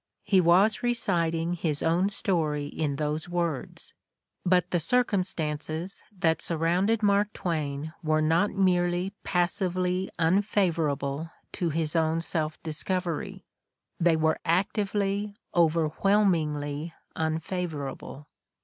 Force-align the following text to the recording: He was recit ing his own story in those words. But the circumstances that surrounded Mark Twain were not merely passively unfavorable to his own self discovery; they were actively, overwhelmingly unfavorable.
He 0.23 0.41
was 0.41 0.77
recit 0.81 1.35
ing 1.35 1.53
his 1.53 1.83
own 1.83 2.09
story 2.09 2.65
in 2.65 2.95
those 2.95 3.29
words. 3.29 3.93
But 4.43 4.71
the 4.71 4.79
circumstances 4.79 6.01
that 6.17 6.41
surrounded 6.41 7.03
Mark 7.03 7.31
Twain 7.33 7.93
were 8.01 8.19
not 8.19 8.49
merely 8.49 9.13
passively 9.23 10.09
unfavorable 10.17 11.29
to 11.51 11.69
his 11.69 11.95
own 11.95 12.19
self 12.21 12.59
discovery; 12.63 13.45
they 13.99 14.15
were 14.15 14.39
actively, 14.43 15.35
overwhelmingly 15.53 16.95
unfavorable. 17.15 18.25